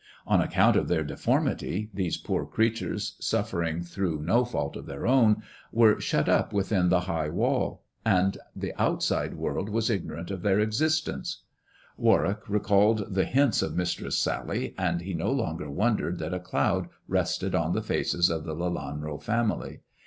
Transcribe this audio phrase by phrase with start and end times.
[0.25, 5.43] On account o their deformity, these poor creatures, suffering through n< fault of their own,
[5.71, 10.59] were shut up within the high wall and the outside world was ignorant of their
[10.59, 11.43] existence
[11.97, 16.87] Warwick recalled the hints of Mistress Sally, and he nc longer wondered that a cloud
[17.07, 19.81] rested on the faces of th€ Lelanro family.